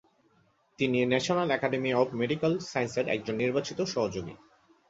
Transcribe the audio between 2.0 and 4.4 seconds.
Of medical সায়েন্সের একজন নির্বাচিত সহযোগী।